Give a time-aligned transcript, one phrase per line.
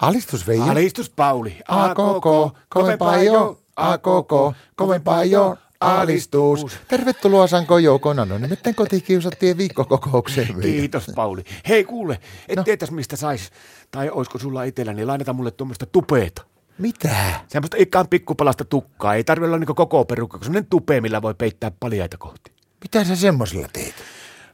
[0.00, 0.64] Alistus Veijo.
[0.64, 1.56] Alistus Pauli.
[1.68, 3.60] A koko, kovempaa jo.
[3.76, 5.56] A koko, kovempaa jo.
[5.80, 6.78] Alistus.
[6.88, 8.24] Tervetuloa Sanko Joukona.
[8.24, 10.60] No nimittäin kotikiusattien viikkokokoukseen.
[10.60, 11.44] Kiitos Pauli.
[11.68, 12.18] Hei kuule,
[12.48, 12.64] et No.
[12.64, 13.50] tietäis mistä sais,
[13.90, 16.42] tai oisko sulla itellä, niin lainata mulle tuommoista tupeeta.
[16.78, 17.40] Mitä?
[17.48, 19.14] Semmoista ikään pikkupalasta tukkaa.
[19.14, 22.52] Ei tarvitse olla niinku koko perukka, kun semmonen tupe, millä voi peittää paljaita kohti.
[22.82, 23.94] Mitä sä semmosella teet?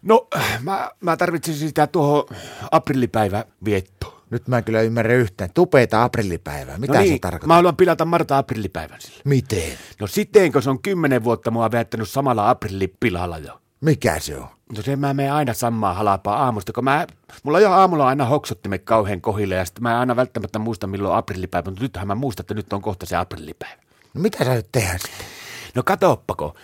[0.02, 0.28] No,
[0.62, 2.24] mä, mä tarvitsisin sitä tuohon
[2.70, 4.15] aprillipäivä viettoon.
[4.30, 5.50] Nyt mä en kyllä ymmärrä yhtään.
[5.54, 6.78] Tupeita aprillipäivää.
[6.78, 7.48] Mitä no se niin, tarkoittaa?
[7.48, 9.22] Mä haluan pilata Marta aprillipäivän sille.
[9.24, 9.78] Miten?
[10.00, 13.60] No siten, kun se on kymmenen vuotta mua viettänyt samalla aprillipilalla jo.
[13.80, 14.48] Mikä se on?
[14.76, 17.06] No se mä menen aina samaa halapaa aamusta, kun mä,
[17.42, 21.12] mulla jo aamulla aina hoksottimet kauhean kohille ja sitten mä en aina välttämättä muista milloin
[21.12, 23.82] on aprillipäivä, mutta nythän mä muistan, että nyt on kohta se aprillipäivä.
[24.14, 25.26] No mitä sä nyt tehdä sitten?
[25.74, 26.56] No katoppako,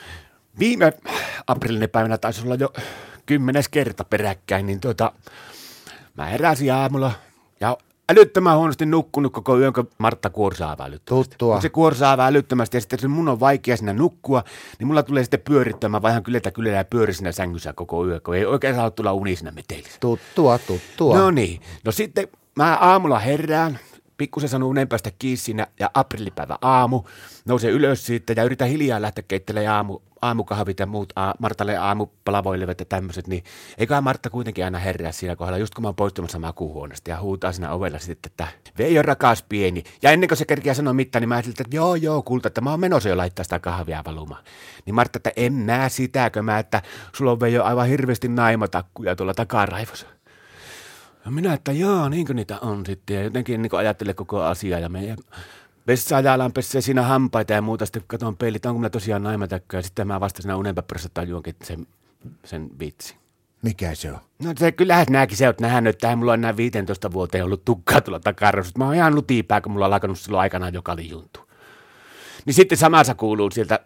[0.58, 0.92] viime
[1.46, 2.72] aprillinen päivänä taisi olla jo
[3.26, 5.12] kymmenes kerta peräkkäin, niin tuota,
[6.16, 7.12] mä heräsin aamulla
[7.62, 7.76] ja
[8.10, 11.30] älyttömän huonosti nukkunut koko yön, kun Martta kuorsaa älyttömästi.
[11.30, 11.54] Tuttua.
[11.54, 14.44] Kun se kuorsaa älyttömästi ja sitten se mun on vaikea siinä nukkua,
[14.78, 18.36] niin mulla tulee sitten pyörittämään, vaihan kylältä kyllä ja pyöri siinä sängyssä koko yö, kun
[18.36, 20.00] ei oikein saa tulla uni siinä metelissä.
[20.00, 21.18] Tuttua, tuttua.
[21.18, 23.78] No niin, no sitten mä aamulla herään,
[24.22, 27.02] pikkusen sanon unen päästä kiinni ja aprillipäivä aamu,
[27.44, 32.80] nousen ylös siitä ja yritän hiljaa lähteä keittelemään aamu, aamukahvit ja muut a, Martalle aamupalavoilevat
[32.80, 33.44] ja tämmöiset, niin
[33.78, 37.52] eiköhän Martta kuitenkin aina herää siinä kohdalla, just kun mä oon poistumassa makuuhuoneesta ja huutaa
[37.52, 38.46] siinä ovella sitten, että
[38.78, 39.84] Veijo rakas pieni.
[40.02, 42.60] Ja ennen kuin se kerkiää sanoa mitään, niin mä siltä, että joo joo kulta, että
[42.60, 44.44] mä oon menossa jo laittaa sitä kahvia valumaan.
[44.86, 46.82] Niin Martta, että en mä sitäkö mä, että
[47.16, 50.06] sulla on Veijo aivan hirveästi naimatakkuja tuolla takaraivossa.
[51.24, 53.16] No minä, että joo, niinkö niitä on sitten.
[53.16, 55.16] Ja jotenkin niin ajattelen koko asiaa ja meidän
[55.86, 57.86] vessaajalan pesee siinä hampaita ja muuta.
[57.86, 59.76] Sitten katson peilin, että onko mulla tosiaan naimatakka.
[59.76, 61.86] Ja sitten mä vasta siinä unenpäppärässä tajuankin sen,
[62.44, 63.16] sen vitsi.
[63.62, 64.18] Mikä se on?
[64.42, 68.00] No se kyllähän nämäkin se oot nähnyt, että mulla on enää 15 vuoteen ollut tukkaa
[68.00, 68.78] tuolla takaraivossa.
[68.78, 71.40] Mä oon ihan lutipää, kun mulla on alkanut silloin aikanaan joka juntu.
[72.44, 73.80] Niin sitten samassa kuuluu sieltä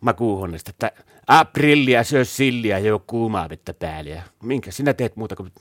[0.00, 0.92] makuuhuoneesta, että
[1.26, 4.10] aprillia syö silliä ja jo kuumaa vettä päälle.
[4.10, 5.52] Ja minkä sinä teet muuta kuin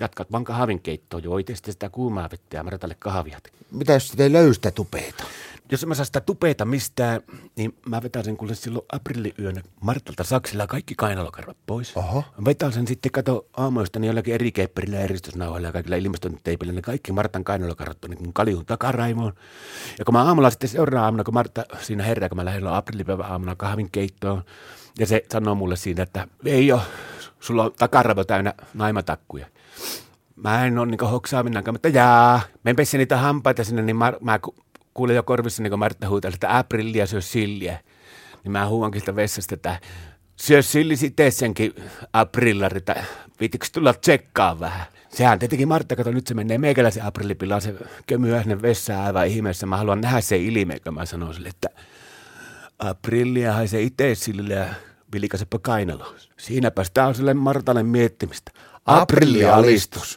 [0.00, 3.38] jatkat vaan kahvin keittoa, joit ja sitten sitä kuumaa vettä ja Martalle kahvia.
[3.70, 5.24] Mitä jos sitä ei löystä tupeita?
[5.70, 7.20] Jos mä saan sitä tupeita mistään,
[7.56, 11.96] niin mä vetäisin kuule silloin aprilliyönä Martalta saksilla kaikki kainalokarvat pois.
[11.96, 12.24] Oho.
[12.44, 16.82] Vetän sen sitten kato aamuista niin jollakin eri keipperillä ja eristysnauhoilla ja kaikilla ilmastointiteipillä, ne
[16.82, 19.32] kaikki Martan kainalokarvat on niin kaljun takaraivoon.
[19.98, 23.30] Ja kun mä aamulla sitten seuraavana aamuna, kun Martta siinä herää, kun mä lähdin aprillipäivän
[23.30, 24.44] aamuna kahvin keittoon,
[24.98, 26.82] ja se sanoo mulle siinä, että ei ole,
[27.44, 29.46] sulla on takaraivo täynnä naimatakkuja.
[30.36, 34.12] Mä en ole niin hoksaa minäkään, mutta jaa, mä pesin niitä hampaita sinne, niin mä,
[34.20, 34.54] mä ku-
[34.94, 37.78] kuulin jo korvissa, niin kun Martta huuteli, että aprillia syö silliä.
[38.44, 39.80] Niin mä huuankin sitä vessasta, että
[40.36, 41.74] syö silli sitten senkin
[42.12, 43.04] aprillari, että
[43.40, 44.86] viitikö tulla tsekkaa vähän.
[45.08, 47.74] Sehän tietenkin Martta, kato nyt se menee meikäläisen aprillipilaan, se
[48.06, 49.66] kömyää sinne vessaan aivan ihmeessä.
[49.66, 51.68] Mä haluan nähdä se ilme, kun mä sanon sille, että
[52.78, 54.66] aprillia haisee itse sille
[55.14, 56.14] ja vilikasepa kainalo.
[56.38, 58.50] Siinäpä sitä on sille Martalle miettimistä.
[58.86, 60.12] Aprillialistus.